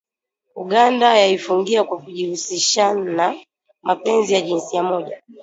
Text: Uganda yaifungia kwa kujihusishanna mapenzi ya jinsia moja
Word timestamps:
Uganda 0.55 1.17
yaifungia 1.17 1.83
kwa 1.83 2.01
kujihusishanna 2.01 3.35
mapenzi 3.83 4.33
ya 4.33 4.41
jinsia 4.41 4.83
moja 4.83 5.21